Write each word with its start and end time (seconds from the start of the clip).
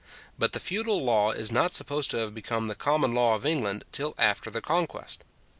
But 0.35 0.53
the 0.53 0.59
feudal 0.59 1.03
law 1.03 1.29
is 1.29 1.51
not 1.51 1.75
supposed 1.75 2.09
to 2.09 2.17
have 2.17 2.33
become 2.33 2.67
the 2.67 2.73
common 2.73 3.13
law 3.13 3.35
of 3.35 3.45
England 3.45 3.85
till 3.91 4.15
after 4.17 4.49
the 4.49 4.59
Conquest. 4.59 5.23